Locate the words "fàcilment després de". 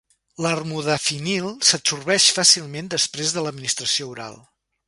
2.39-3.45